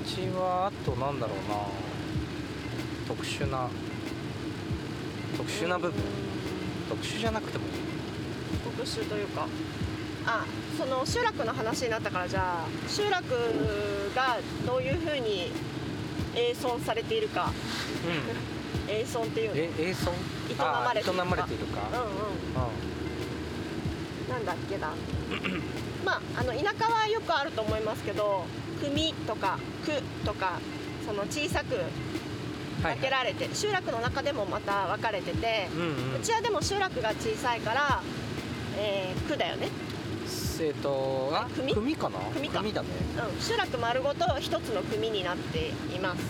[0.03, 1.57] うちはあとなんだろうな。
[3.07, 3.68] 特殊な。
[5.37, 5.90] 特殊な部分。
[5.90, 6.03] うん。
[6.88, 7.73] 特殊じゃなくてもいい。
[8.77, 9.47] 特殊というか。
[10.25, 10.45] あ
[10.79, 13.25] その集落の話になったからじゃあ集落
[14.14, 15.51] がどういうふうに
[16.35, 17.53] 営村されているか。
[18.07, 18.92] うん。
[18.92, 19.57] 営村っていうの。
[19.57, 20.12] え営村
[20.53, 21.23] 営まれているか。
[21.23, 21.81] あ営まれているか。
[21.92, 22.01] うん
[22.64, 22.68] う
[24.29, 24.33] ん。
[24.33, 24.92] なんだっけな。
[26.05, 28.45] まああの田舎はよくあると思いますけど
[28.81, 29.92] 組とか区
[30.27, 30.59] とか
[31.07, 31.77] その小さく
[32.83, 36.16] 分けられて、集落の中でもまた分かれてて、うんうん。
[36.16, 38.03] うちはでも集落が小さいから、
[38.77, 39.68] えー区だよね、
[40.66, 41.75] えっとあ組？
[41.75, 42.18] 組かな？
[42.35, 42.62] 組か。
[42.62, 42.88] だね。
[43.35, 46.22] うん、集落丸ごと一つの組になっています。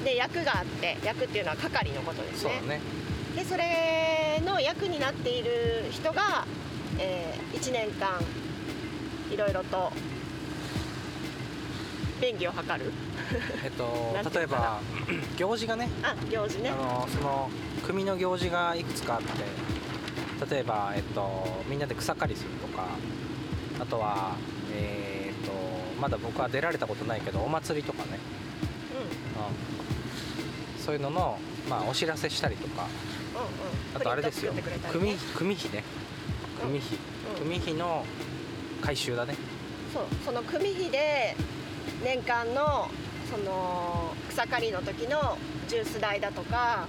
[0.00, 0.04] うん。
[0.04, 2.50] で役があって役っていうのは係のことですね。
[2.58, 2.80] そうだね。
[3.36, 6.44] でそれの役になっている人が、
[6.98, 8.20] え1年間
[9.32, 9.92] いろいろと
[12.20, 12.92] 便宜を図る。
[13.64, 14.80] えっと 例えば
[15.38, 15.88] 行事がね。
[16.02, 16.70] あ行事ね。
[16.70, 17.50] あのその
[17.86, 19.28] 組の行事がいくつかあって
[20.50, 22.84] 例えば、えっと、みんなで草刈りするとか
[23.80, 24.36] あとは
[24.72, 25.52] えーっと
[26.00, 28.18] まだ僕は出られたことないけどお祭りとかね、
[30.76, 32.82] うん、そういうのの、まあ、お知らせしたりとか。
[32.82, 32.92] うんうん。
[32.92, 34.52] うんあとあれですよ。
[34.52, 35.18] プリント作ってくれたり組ね。
[35.36, 35.84] 組費ね。
[36.60, 36.98] 組費、
[37.36, 37.42] うん。
[37.42, 38.04] 組費の
[38.82, 39.34] 回収だね。
[39.92, 40.02] そう。
[40.24, 41.34] その組費で
[42.04, 42.88] 年間の
[43.30, 45.36] その草刈りの時の
[45.68, 46.86] ジュース代だとか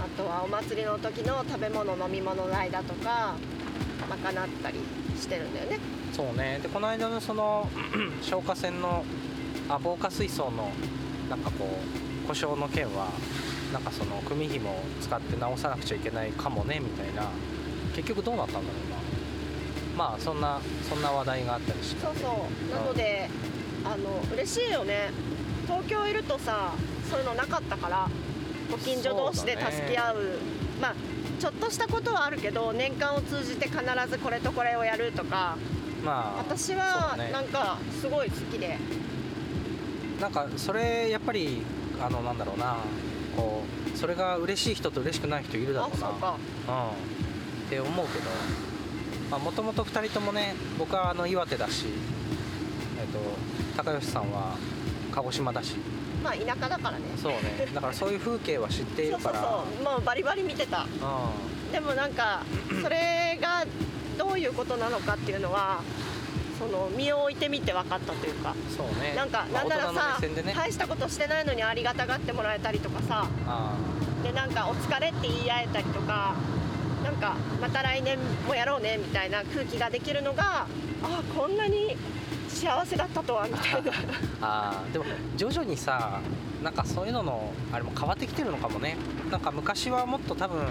[0.00, 3.34] あとはお祭りの時の食べ物飲み物代だとか
[4.08, 4.78] 賄ったり
[5.18, 5.78] してるんだよね。
[6.12, 6.60] そうね。
[6.62, 7.68] でこの間のその
[8.22, 9.04] 消火栓の
[9.68, 10.70] あ防火水槽の
[11.28, 11.68] なんかこ
[12.24, 13.08] う故障の件は
[13.72, 17.30] なんかその組費も使って直さなくちゃいけないかもねみたいな。
[17.94, 18.96] 結局どうなったんだろうな。
[19.96, 22.00] まあそんなそんな話題があったりして。
[22.04, 22.74] そうそう。
[22.74, 23.28] なので
[23.84, 25.10] あの嬉しいよね。
[25.66, 26.72] 東京いるとさ
[27.10, 28.08] そういうのなかったから
[28.70, 30.16] ご近所同士で助け合う。
[30.80, 30.94] まあ
[31.40, 35.56] ちょっとしたことはあるけど年間を通じて必ずこれとこれをやるとか
[36.04, 38.78] まあ私はなんかすごい好きで。
[40.20, 41.62] なんかそれやっぱり
[42.00, 42.78] あのなんだろうな
[43.36, 43.62] こ
[43.94, 46.08] うそれが嬉しい人と嬉しくない人いるだろうな。
[46.08, 46.18] うん、っ
[47.70, 48.68] て思うけど。
[49.36, 51.84] もともと2人ともね僕はあの岩手だし、
[52.98, 53.18] えっと
[53.76, 54.56] 高吉さんは
[55.12, 55.74] 鹿児島だし
[56.22, 57.04] まあ田舎だからね。
[57.16, 57.66] そうね。
[57.74, 59.84] だからそういう風景は知っていそうそうるからそう。
[59.84, 60.82] もうバリバリ見てた。
[60.82, 62.42] うでもなんか
[62.82, 63.64] それが
[64.16, 65.80] どういうことなのかっていうのは
[66.58, 68.50] その身を置いてみて分かったというか。
[68.50, 69.14] んそうね。
[69.16, 73.26] なんかまあなんならさね、大したことしてないのにありがたがってもらえたりとかさ。
[73.46, 73.76] あ
[74.22, 76.34] でなんかお疲れって言い合えたりとか
[77.04, 80.66] なんかまた来年もやろうねみたいな空気ができるのが
[81.02, 81.96] あこんなに
[82.48, 83.92] 幸せだったとはみたいな。
[84.40, 85.04] あーでも
[85.36, 86.20] 徐々にさ
[86.62, 88.96] なんかそういうののあれも変わってきてるのかもね。
[89.30, 90.66] なんか昔はもっと多分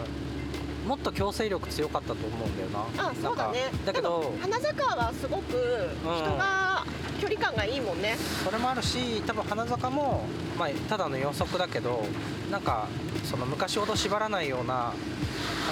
[0.87, 3.09] もっと強制力強かったと思うんだよな。
[3.09, 3.69] あそうだね。
[3.85, 6.85] だけど花坂はすごく人が
[7.19, 8.15] 距離感がいいもんね。
[8.43, 10.25] それもあるし多分花坂も、
[10.57, 12.05] まあ、ただの予測だけど
[12.51, 12.87] なんか
[13.25, 14.93] その昔ほど縛らないような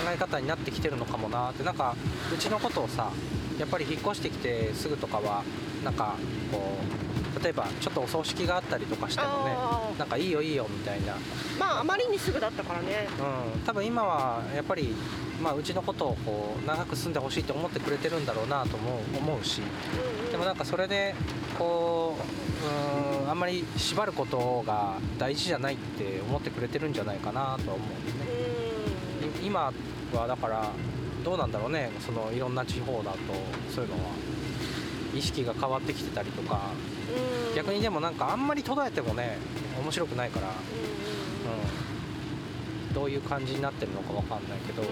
[0.04, 1.64] 考え方になってきてるのかもなって。
[1.64, 1.96] なんか
[2.34, 3.10] うちのことをさ
[3.58, 5.44] やっぱり引っ越してきてすぐとかは
[5.86, 6.16] なんか
[6.52, 6.60] こ
[7.40, 9.56] う例えばちょっとお葬式があったりとかしてもね
[10.00, 11.16] なんかいいよいいよみたいな、
[11.60, 13.08] まああまりにすぐだったからね。
[13.56, 14.96] うん、多分今はやっぱり、
[15.42, 19.62] まあ、うちのことをこう長く住んでほしいと思ってくれてるんだろうなと思う思うし
[20.32, 21.14] でもなんかそれで
[21.60, 22.18] こ
[23.22, 28.12] ううんあんまり縛ることが大事じゃないって思ってくれてるんじゃないかなとは思うんで
[29.38, 29.72] ねい今
[30.14, 30.70] はだから
[31.24, 33.18] どうなんだろうねそのいろんな地方だと
[33.70, 34.12] そういうのは
[35.16, 36.70] 意識が変わってきてたりとか
[37.10, 37.24] うん。
[37.40, 39.38] うん逆にでもなんかあんまり途絶えてもね
[39.82, 40.56] 面白くないから、うんう
[42.92, 44.90] ん、どういう感じになってるのかわかんないけど、ね。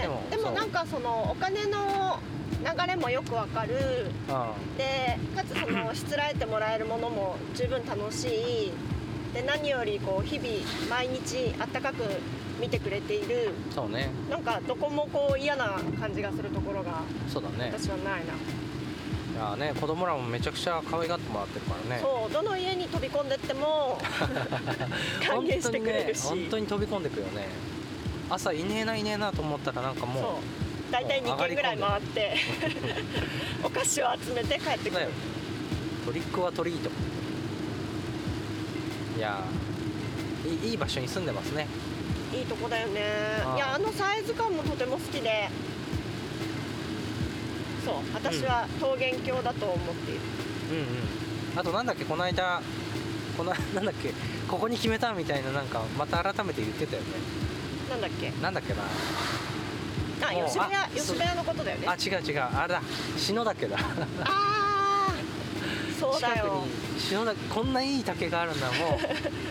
[0.00, 2.20] でもでもなんかそのお金の
[2.60, 3.74] 流れもよくわかる。
[3.74, 3.78] う
[4.78, 8.72] でかつそのしつらえてもらえるものも十分楽しい。
[9.34, 10.48] で何よりこう日々
[10.88, 12.04] 毎日あったかく
[12.60, 13.50] 見てくれている。
[13.50, 14.10] ん、そうね。
[14.30, 17.72] なんかどこもこう嫌な感じがするところがそうだね。
[17.76, 18.34] 私はないな、
[19.36, 22.00] いやね子供らもめちゃくちゃ可愛がってもらってるからね。
[22.02, 23.98] そうどの家に飛び込んでっても
[25.22, 26.22] 歓迎してくれるし。
[26.22, 27.48] 本当本当に飛び込んでくよね。
[28.30, 30.08] 朝いねえないねえなと思ったらなんかそう。
[30.08, 30.40] も
[30.90, 32.36] 大体2軒ぐらい回って
[33.62, 34.90] お菓子を集めて帰ってくる。
[34.90, 35.08] うだよ
[36.06, 36.90] トリックはトリート。
[39.18, 39.42] いや
[40.64, 41.66] いい場所に住んでますね。
[42.32, 43.02] いいとこだよね。
[43.54, 45.50] いやあのサイズ感もとても好きで
[47.86, 50.20] そう私は桃源郷だと思っている、
[50.72, 51.58] うんうん。
[51.58, 52.60] あとなんだっけこの間
[53.36, 54.12] この なんだっけ
[54.48, 57.08] ここに決めたみたいななんかまた改めて言ってたよね。
[57.90, 58.32] なんだっけ？
[58.42, 58.82] なんだっけな。
[60.22, 61.86] あ吉部屋あ吉部屋のことだよね。
[61.88, 62.40] あ違う違う。
[62.40, 62.82] あれだ。
[63.16, 63.76] 篠岳だ。
[64.24, 66.64] あーそうだ近くよ
[66.96, 68.72] に篠岳こんないい竹があるんだも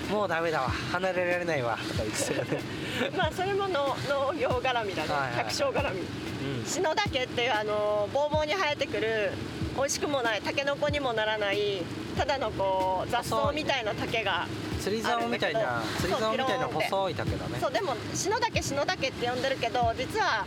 [0.10, 0.70] うもうダメだわ。
[0.70, 1.78] 離れられないわ。
[1.78, 2.62] とか言ってたよね。
[3.18, 5.10] まあそれもの農業絡みだね。
[5.14, 6.02] はいはい百姓絡み。
[6.02, 6.66] うん。
[6.66, 9.32] 篠岳っていうあのボーボーに生えてくる
[9.78, 11.84] 美味しくもないタケノコにもならない
[12.18, 14.48] ただのこう雑草みたいな竹が
[14.82, 17.58] 釣り竿みたいな釣り竿みたいな細い竹だね。
[17.60, 20.46] そうでも篠岳篠岳って呼んでるけど実は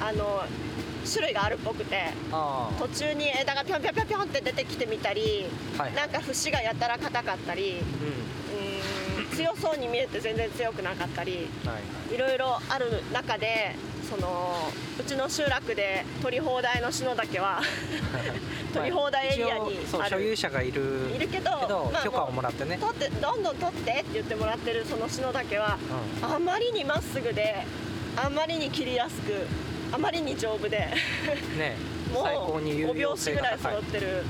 [0.00, 0.44] あの
[1.06, 5.46] 種類があるっぽくてあ途中に枝がぴょんぴょんぴょんぴょんって出てきてみたり
[5.78, 5.94] あはい。
[5.94, 9.36] なんか節がやたら硬かったりうん。
[9.36, 12.14] 強そうに見えて全然強くなかったりはいはい。
[12.14, 13.74] いろいろある中で
[14.10, 17.62] そのうちの集落で取り放題の篠岳は
[18.74, 20.10] 取り放題エリアにある。
[20.10, 21.50] 所有者がいるいるけど
[21.92, 22.76] まあ許可をももらってね。
[22.76, 25.78] う取ってどんどん取ってって言ってもらってるその篠岳は
[26.22, 27.64] あまりにまっすぐで
[28.16, 29.46] あまりに切りやすく
[29.92, 30.88] あまりに丈夫で。
[31.52, 31.76] うんね
[32.12, 34.24] もう 最高に有5用拍子ぐらい揃ってる。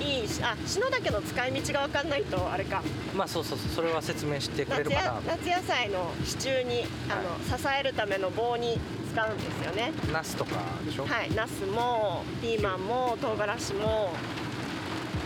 [0.00, 2.82] うんいいしあ篠岳の使い道が分かんないとあれか。
[3.14, 5.04] まあそうそうそうそれは説明してくれ夏るかな。
[5.04, 8.80] や夏野菜の支柱にあの、支えるための棒に
[9.12, 9.92] 使うんですよね。
[10.12, 11.06] ナスとかでしょ？
[11.06, 14.12] はいナスもピーマンも唐辛子も。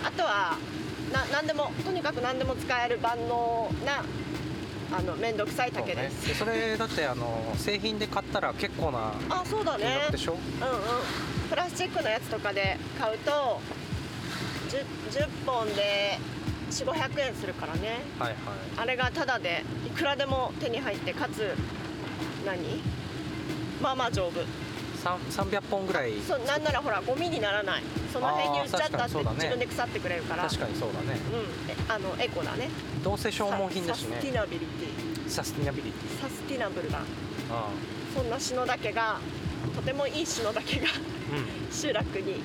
[0.06, 0.58] あとは
[1.12, 4.04] な何でもとにかく何でも使える万能な
[4.96, 6.22] あの面倒くさい竹です。
[6.22, 6.28] ね。
[6.28, 11.48] でそれだってあの製品で買ったら結構なあそうだ金ね額でしょ、うんうん。
[11.50, 13.60] プラスチックのやつとかで買うと
[15.10, 16.18] 10, 10本で
[16.70, 18.00] 4500円するからね。
[18.18, 18.38] はいはい。
[18.76, 21.54] あれがタダでいくらでも手に入ってかつ
[22.46, 22.80] 何？
[23.82, 24.40] まあまあ丈夫
[25.04, 26.12] 300本ぐらい。
[26.26, 27.82] そうなんならほらゴミにならない。
[28.12, 29.24] その辺に売っちゃったってね。
[29.34, 30.44] 自分で腐ってくれるから。
[30.44, 31.18] 確かにそうだね。
[31.32, 31.70] うん。
[31.70, 32.70] えあのエコだね。
[33.02, 35.28] どうせ消耗品だしサスティねナビリティ。
[35.30, 36.20] サスティナビリティ。
[36.20, 36.98] サスティナブルだ。
[37.50, 37.68] あ
[38.14, 39.18] そんな篠岳が
[39.76, 40.90] とてもいい篠岳があ
[41.36, 41.72] うん。
[41.72, 42.36] 集落に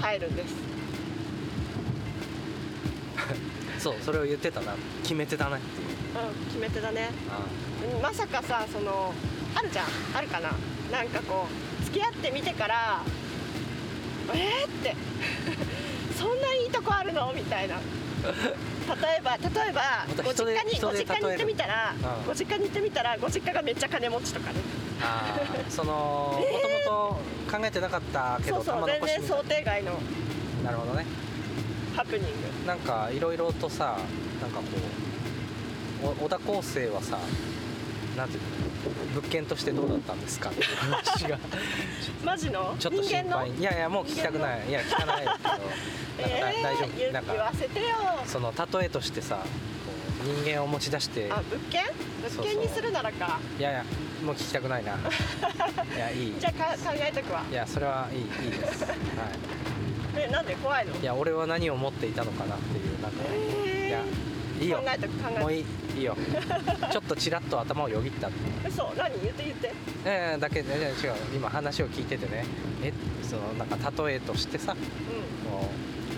[0.00, 0.54] 入るんです。
[3.82, 4.74] そうそれを言ってたな。
[5.02, 5.88] 決めてたねっていう。
[5.88, 7.10] うん決め手だね。
[8.02, 9.12] まさかさその
[9.54, 9.86] あるじゃん。
[10.14, 10.50] あるかな。
[10.90, 13.02] なんかこう付き合ってみてから
[14.34, 14.94] えー、って
[16.18, 17.32] そんないいとこあるの？
[17.34, 17.76] みたいな。
[18.26, 18.32] 例
[19.18, 22.26] えば例えばご実家にご実家に行ってみたらうん。
[22.26, 24.56] ご実家に行ってみたらご実家がめっちゃ金持ちとかね。
[25.68, 26.42] そのも
[26.86, 27.18] とも
[27.50, 29.92] と考えてなかったけどそうそう全然想定外の
[30.64, 31.04] なるほどね。
[31.94, 32.66] ハプニング。
[32.66, 33.96] なんかいろいろとさ
[34.40, 34.64] なんかこ
[36.04, 37.18] うお小田康生はさ
[38.16, 38.48] なんていうの？
[39.14, 40.50] 物件としてどうだったんですか？
[40.50, 41.38] っていう話が
[42.24, 42.74] マジの？
[42.78, 43.50] ちょっと心配。
[43.50, 44.68] いやいやもう聞きたくない。
[44.68, 45.56] いや聞かないですけど。
[46.40, 47.86] なん大丈言夫なん言わかせてよ。
[48.26, 49.40] その例えとしてさ
[50.24, 51.30] 人間を持ち出して。
[51.30, 51.82] あ物件？
[52.22, 53.38] 物件にするならか。
[53.58, 53.84] いやいや
[54.24, 54.92] もう聞きたくないな。
[55.94, 56.34] いやいい。
[56.40, 57.42] じゃあか考えとくわ。
[57.50, 58.94] いやそれはいいいいです、は
[60.16, 60.54] えなんで？
[60.56, 60.96] 怖いの？
[60.96, 63.88] い、いや俺は何を持っていたのかなっていうなんか、えー。
[63.88, 64.00] いや
[64.60, 64.78] いいよ。
[64.78, 65.40] 考えとく考えとく。
[65.40, 65.64] もういい
[65.96, 66.16] いいよ。
[66.90, 68.28] ちょっとちらっと頭をよぎった
[68.66, 69.10] 嘘何？
[69.22, 69.72] 言って言って。
[70.04, 70.94] ええだけでいや違う。
[71.34, 72.44] 今話を聞いててね。
[72.82, 72.92] え
[73.22, 74.72] そのなんか例えとしてさ。
[74.72, 74.76] う
[75.48, 75.68] こ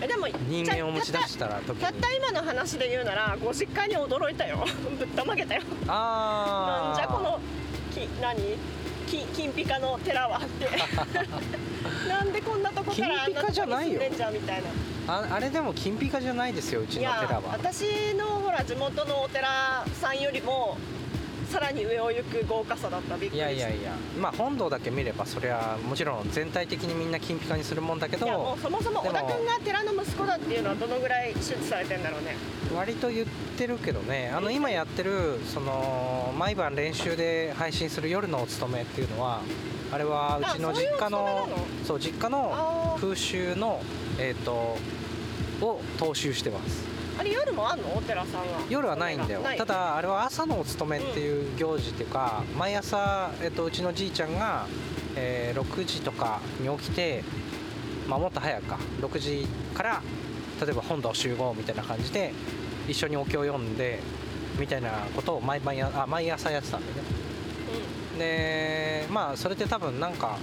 [0.01, 4.65] えでも人間を持ち出したら時にたった今の話で言うならご実家に驚いたよ。
[4.99, 5.63] ぶったまげたよ。
[5.89, 7.41] ああなんじゃこの
[7.93, 8.37] き何？
[9.09, 10.69] き金ピカの寺はって。
[12.09, 14.69] なんでこんなとこからあんなとこに住んでんじゃんみたいな
[15.09, 17.43] ああれでも金ピカじゃないですようちの寺は。
[17.53, 20.77] 私のほら地元のお寺さんよりも
[21.51, 23.51] さらに上を行く豪華さだったびっくりいした。
[23.51, 23.93] やいやいや。
[24.21, 32.37] まあ本堂だけ見ればそりゃもちろん全体的にみんな金ピカにするもんだけいやもどうそもそも小田君が寺の息子だっていうのはどのぐらい周知されてんだろうね。
[32.77, 34.31] 割と言ってるけどね。
[34.37, 39.41] あの今やってるその毎晩練習で配信する夜のお勤めっていうのは
[39.91, 41.49] あれはうちの実家の
[41.85, 43.81] そう実家の風習の
[44.19, 44.77] えっ、と
[45.61, 46.85] を踏襲してます。
[47.19, 47.97] あれ夜もあんの？
[47.97, 48.61] お寺さんは。
[48.69, 49.41] 夜はないんだよ。
[49.57, 54.67] ただあれは朝のお勤めっていう行事っていうか、毎朝、えっと、うちのじいちゃんが、
[55.17, 57.25] えー6時とかに起きて、
[58.07, 58.79] まあ、もっと早くか。
[59.01, 60.03] 6時から
[60.65, 62.33] 例えば本堂集合みたいな感じで
[62.89, 64.01] 一緒にお経を読んで
[64.59, 67.01] みたいなことを毎晩やあ毎朝やってたんでね
[68.19, 70.39] でまあそれって多分なんか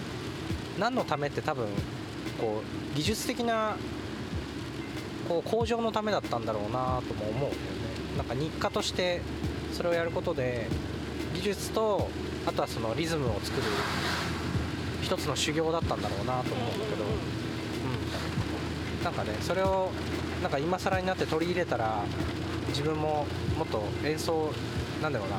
[0.80, 1.68] 何のためって多分
[2.40, 2.62] こ
[2.94, 3.76] う技術的な
[5.28, 7.56] こう向上のためだったんだろうなとも思うんだよね。
[8.18, 9.22] なんか日課として
[9.74, 10.68] それをやることで
[11.34, 12.10] 技術と
[12.46, 13.64] あとはそのリズムを作る
[15.02, 19.92] 一つの修行だったんだろうなと思うんだけど、うん、なんかねそれを
[20.42, 22.04] なんか今更になって取り入れたら
[22.70, 23.26] 自分も
[23.58, 24.52] もっと演奏
[25.02, 25.38] なんだろうな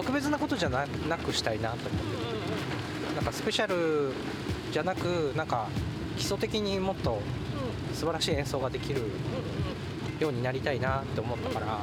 [0.00, 0.86] 特別なことじゃな
[1.18, 3.16] くしたいなと思って。
[3.16, 4.14] なんかスペシャル
[4.72, 5.68] じゃなくなんか
[6.16, 7.20] 基礎的にもっと
[7.92, 9.02] 素晴らしい演奏ができる
[10.18, 11.80] ようになりたいなって思ったから、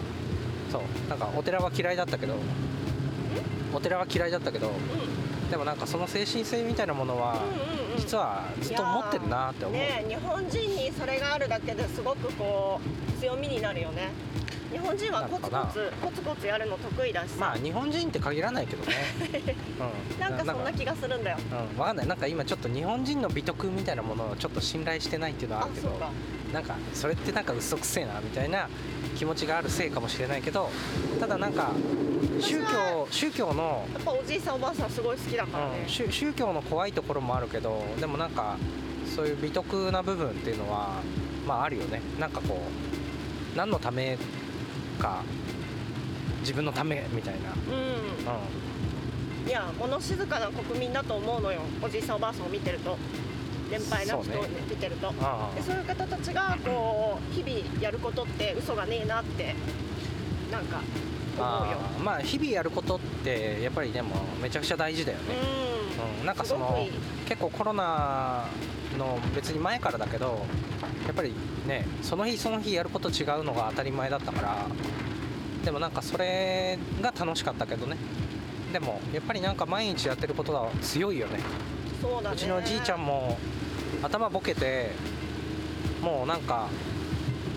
[0.72, 0.82] そう。
[1.10, 2.34] なんかお寺は嫌いだったけど。
[3.72, 4.72] お寺は嫌いだったけど。
[5.52, 7.40] でもなんかその精神性みたいなものは
[7.98, 14.10] 実はずっと持ってるなって思う、ね日本人にそれがあるだけですごくこう強みになるよね。
[14.72, 17.30] 日本人はコツコツコツコツやるの得意だし。
[17.30, 18.96] さ、まあ日本人って限らないけどね、
[20.14, 21.38] うん、なんかそんな気がするんだよ。
[21.74, 22.08] うん、わかんない。
[22.08, 25.92] なんか今ちょっと日本人の美徳みたいなものをちょっと信頼してないっていうのはあるけど
[26.54, 28.70] なんかそれってなんか嘘くせえなみたいな
[29.16, 30.70] 気持ちがあるせいかもしれないけど
[31.20, 31.72] ただなんか
[32.40, 35.84] 宗教宗教の、やっぱおじいさんおばあさんすごい好きだからね。
[35.84, 38.58] うん、宗宗教の怖いところもあるけどでもなんか
[39.16, 41.02] そういう美徳な部分っていうのは
[41.48, 42.02] まああるよね。
[42.20, 42.62] なんかこ
[43.54, 44.18] う何のため
[44.98, 45.24] か
[46.42, 49.50] 自分のためみたいな、うん。
[49.50, 51.62] いや物静かな国民だと思うのよ。
[51.82, 52.98] おじいさんおばあさんを見てると。
[53.70, 54.50] 年配な人をそうね。
[54.70, 55.10] 見てると。
[55.10, 55.52] うん、あ。
[55.56, 59.56] でそういう方たちがこう日々やることって嘘がねえなって
[60.52, 60.82] なんか
[61.40, 61.80] あ思うよ。
[61.98, 65.24] あまあ日々やることってやっぱりでもめちゃくちゃ大事だよね、
[66.20, 66.88] ううん、なんかその
[67.28, 68.46] 結構コロナ
[68.98, 70.46] の別に前からだけど
[71.06, 71.34] やっぱり
[71.68, 74.66] ねその日その日やること違うのが当たり前だったから
[75.64, 77.98] でもなんかそれが楽しかったけどね。
[78.72, 81.38] でもやっぱりなんか毎日やってることは強いよね。
[81.38, 81.42] ん
[82.02, 82.36] そうだね。
[82.36, 83.38] うちのじいちゃんも
[84.02, 84.92] 頭ボケて
[86.02, 86.70] もうなんか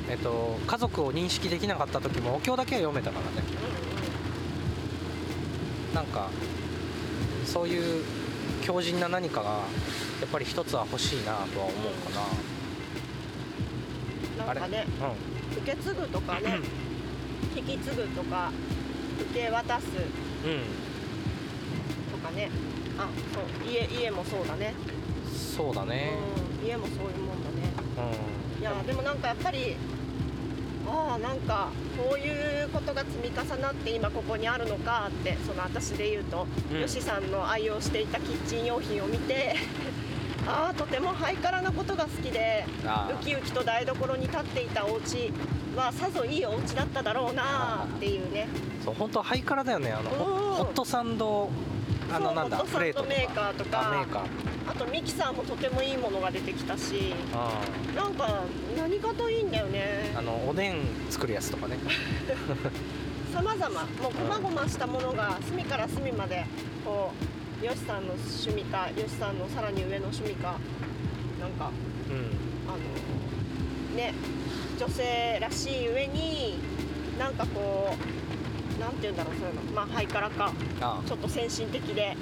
[0.09, 3.47] えっと家族を認識できなかった時もお経だけは読めたからね。
[5.95, 6.31] なんか
[7.45, 8.05] そういう
[8.63, 9.57] 強靭な何かがや
[10.27, 11.77] っぱり一つは欲しいなとは思う
[12.13, 12.21] か
[14.39, 15.07] な、なんかねあ
[15.55, 15.57] れ？
[15.63, 16.59] 受け継ぐとかね
[17.57, 18.53] 引き継ぐとか
[19.33, 19.87] 受け渡す
[20.45, 20.61] うん、うん、
[22.13, 22.49] とかね。
[22.99, 24.75] あそう家家もそうだね。
[25.57, 26.13] そうだね。
[26.63, 27.73] うん家もそういうもんだね。
[28.59, 28.61] うん。
[28.61, 29.77] いやでもなんかやっぱり
[30.91, 36.81] ああなんかこういうことが積み重なって今ここにあるのかってその私で言うと、うん。
[36.81, 39.55] よしさんの愛用していたキッチン用品を見て
[40.47, 45.33] ああとてもハイカラなことが好きであウキウキと台所に立っていたお家
[45.77, 48.49] はさぞいいお家だっただろうなっていうね。
[48.81, 51.51] ーそう本当ハイカラだよねあのホットサンド
[52.13, 54.27] あのなんだホットサンドプレートメーカーとか。
[54.67, 57.15] あとミキサーもとてもいいものが出てきたし。
[57.33, 57.61] あ
[57.97, 58.45] なんか
[58.77, 60.13] 何かといいんだよね。
[60.15, 60.77] ーあのおでん
[61.09, 61.79] 作るやつとかね。
[63.33, 66.45] さまざまもう細々したものが隅から隅まで
[66.85, 67.13] こ
[67.63, 70.57] うよしさんの趣味かよしさんのさらに上の趣味か
[71.41, 71.71] なんか
[72.11, 72.51] うん。
[72.69, 74.15] あのね
[74.79, 76.59] 女性らしい上に
[77.19, 78.20] なんかこう
[78.81, 79.63] なんて言うんだろうそういうの。
[79.73, 80.53] まあハイカラか。
[80.81, 82.17] あちょっと先進的で。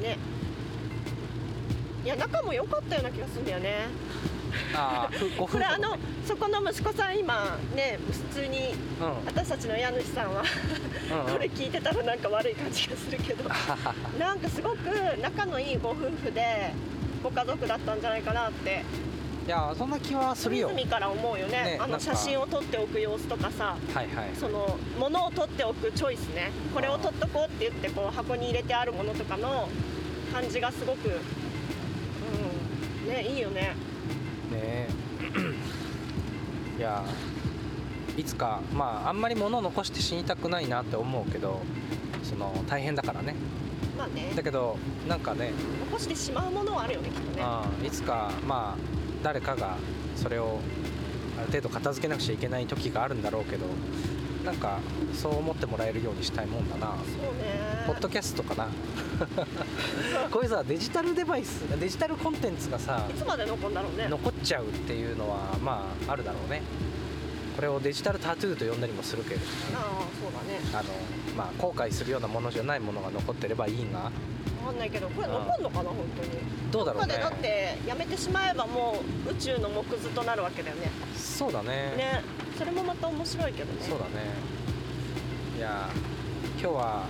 [0.00, 0.18] ね。
[2.04, 3.88] いや仲も良かったような気がするんだよね。
[4.74, 7.98] あーふご夫婦 これあのそこの息子さん今ね
[8.30, 9.26] 普通にうん。
[9.26, 10.42] 私たちの家主さんは
[11.10, 11.32] うんうん。
[11.32, 13.50] これ聞いてたらなんか悪い感じがするけど。
[14.18, 14.76] なんかすごく
[15.20, 16.72] 仲のいいご夫婦で
[17.22, 18.84] ご家族だったんじゃないかなって
[19.46, 20.68] いやそんな気はするよ。
[20.70, 21.78] 隅々から思うよね。
[21.78, 22.00] あのねなんか。
[22.00, 23.76] 写真を撮っておく様子とかさ。
[23.94, 24.30] はいはい。
[24.34, 26.50] その物を取っておくチョイスね。
[26.74, 29.68] これを取っとこうって言ってこう箱に入れてあるものとかの
[30.32, 31.08] 感じがすごく
[33.04, 33.76] うんねいいよね。
[34.50, 34.88] ね。
[36.76, 37.04] いや
[38.16, 41.62] いつかまああんまり物を残して死にたくないなって思うけど
[42.24, 43.36] その大変だからね。
[43.96, 44.32] まあね。
[44.34, 44.76] だけど
[45.08, 45.52] なんかね。
[45.88, 47.44] 残してしまうものはあるよねきっとね。
[47.80, 49.76] うんいつかまあ誰かが
[50.16, 50.60] それを
[51.38, 53.66] ある程度片付けなくちゃいけない時があるんだろうけど
[54.44, 54.78] なんか
[55.12, 56.86] そう思ってもらえるようにしたいもんだな。
[56.86, 57.84] そうね。
[57.84, 58.68] ポッドキャストかな。
[60.30, 64.06] こういうさデジタルデバイスデジタルコンテンツがさいつまで残るんだろうね。
[64.08, 66.62] 残っちゃうっていうのはまああるだろうね。
[67.56, 69.42] これをデジタルタトゥーと呼んだりもするけれど。
[69.42, 69.82] ねああ
[70.22, 70.60] そうだね。
[70.72, 70.84] あの
[71.36, 74.10] まあ後悔するようなものじゃないものが残ってればいいが
[74.64, 76.30] 分かんないけどこれ残るのかな本当に。
[76.72, 77.14] どうだろうね。
[77.14, 80.90] でだってやめてしまえばもう宇宙の木図となるわけだよね。
[81.16, 81.68] そうだね。
[81.96, 82.22] ね。
[82.58, 83.78] それもまた面白いけどね。
[83.82, 84.10] そうだね。
[85.56, 85.88] いや
[86.60, 87.04] 今日は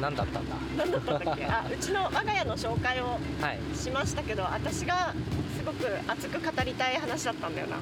[0.00, 0.56] 何だったんだ？
[0.76, 1.44] 何だったんだっけ？
[1.48, 3.04] あうちの我が家の紹介を
[3.40, 5.14] はい、しましたけど私が
[5.58, 7.76] すごく熱く語りたい話だったんだよな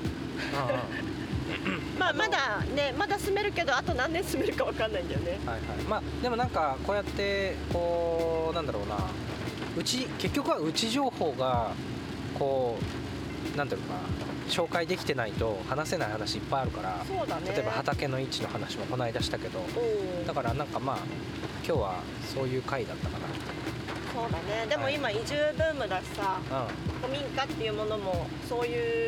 [1.98, 5.38] まあまだねまだ住めるけどあと何年住めるか分かんないんだよね。
[5.46, 5.60] はいはい。
[5.88, 8.96] まあでもなんかこうやってこうなんだろうな。
[9.76, 11.72] うち結局はうち情報が
[12.38, 12.78] こ
[13.54, 14.00] うなんていうのかな。
[14.48, 17.04] 紹介できてないと話せない話いっぱいあるから。
[17.06, 17.50] そうだね。
[17.50, 19.60] 例えば畑の位置の話もこの間したけど。
[20.26, 20.98] だからなんかまあ
[21.66, 21.94] 今日は
[22.34, 23.16] そういう回だったか
[24.14, 24.66] そうだね。
[24.68, 26.38] でも今移住ブームだしさ。
[26.48, 26.66] な
[27.02, 29.03] 古民家っていうものもそういう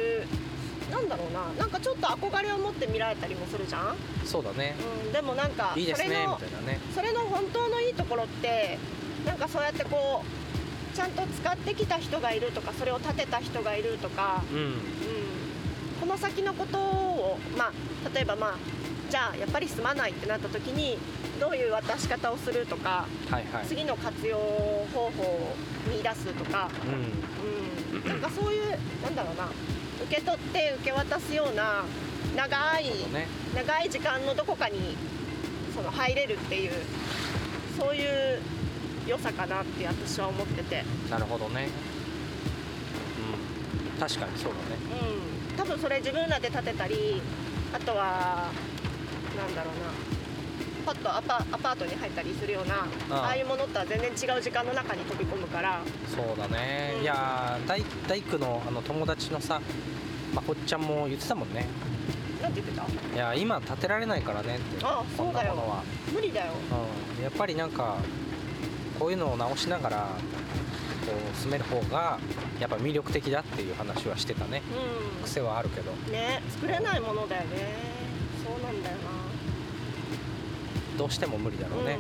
[0.97, 1.53] なんだろうな。
[1.59, 4.75] なんかちょっと憧れを持って見られたりもするじゃん、うんそうだね。
[5.05, 5.87] うん、でもなんかそれ
[6.27, 6.81] のたいなね。
[6.95, 8.79] それの本当のいいところって
[9.25, 14.59] なんかそうやってこうちゃんと使ってきた人がいるとかそれを建てた人がいるとか、うん。
[14.59, 14.73] うん、
[16.01, 17.73] この先のことをまあ
[18.15, 18.55] 例えばまあ
[19.11, 20.99] じゃあやっぱり住まないってなった時に
[21.39, 23.67] どういう渡し方をするとかはいはい。
[23.67, 25.55] 次の活用方法を
[25.87, 28.01] 見出すとか、うん。
[28.01, 28.71] うん、なんかそういう
[29.03, 29.49] なんだろうな
[30.05, 31.85] 受け取って受け渡すような
[32.37, 33.27] 長いね。
[33.55, 34.97] 長い時間のどこかに
[35.75, 36.73] その入れるっていう
[37.79, 38.41] そういう
[39.07, 41.69] 良さかなって私は思ってて、なるほどね。
[43.95, 44.01] うん。
[44.01, 44.77] 確かにそうだね。
[45.51, 47.23] うん、多分それ自分らで建てたり
[47.73, 48.51] あとは
[49.37, 50.16] なんだろうな
[50.87, 53.27] パッとアパアパートに入ったりするようなああ。
[53.27, 55.81] ああいうものとは全然違う時間の中に飛び込むから。
[56.07, 57.03] そうだね、うん。
[57.03, 59.61] いやー大大工のあの友達のさ
[60.33, 61.67] まこっちゃんも言ってたもんね。
[62.41, 62.87] なんて言ってた？
[63.15, 64.85] いや今建てられないからねって。
[64.85, 65.83] ああこんなものは、
[66.15, 66.53] 無理だよ。
[67.19, 67.97] うん、やっぱりなんか
[69.01, 72.19] こういうのを直しながらこう住める方が
[72.61, 74.63] やっぱ魅力的だっていう話はしてたね。
[75.21, 75.91] う癖はあるけど。
[75.91, 77.97] んね作れないものだよね。
[78.45, 78.97] そうなんだよ
[80.97, 81.99] どうしても無理だろうね、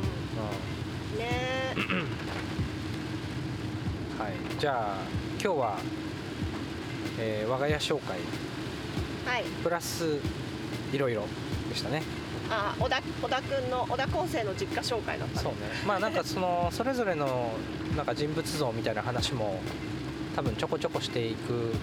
[4.16, 4.18] うん。
[4.18, 4.32] はい。
[4.58, 5.02] じゃあ
[5.42, 5.78] 今日は、
[7.18, 8.18] えー我が家紹介。
[9.26, 9.44] はい。
[9.62, 10.18] プラス
[10.92, 11.24] いろいろ
[11.68, 12.02] でしたね。
[12.48, 15.58] あ小田小田君の小田康生の実家紹介だったそうね。
[15.86, 17.52] まあなんかその それぞれの
[17.96, 19.60] なんか人物像みたいな話も
[20.34, 21.74] 多分ちょこちょこしていく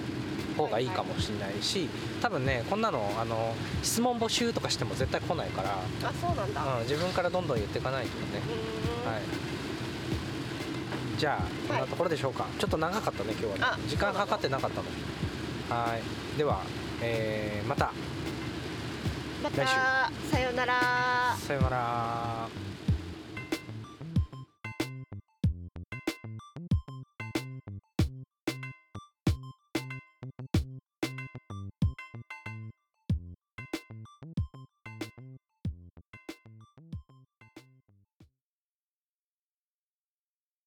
[0.54, 1.90] 方がいいかもしれないし、
[2.22, 5.78] 多分ねこんなのあの質問募集とかしても絶対来ないから、
[6.08, 6.64] あそうなんだ。
[6.76, 8.42] ううん、自分からどんどん言っていかないとね、
[9.06, 9.22] はい。
[11.18, 14.88] じゃあこんなところでしょうか、ちょっと長かったね今日はあね時間かかってなかったの。
[15.70, 16.38] はい。
[16.38, 16.62] では、
[17.02, 17.92] えーまた。
[19.44, 19.58] ま来週。
[19.58, 21.36] たさようなら。
[21.38, 22.48] さようなら